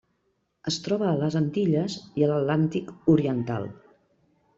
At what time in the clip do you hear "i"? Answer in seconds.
2.21-2.25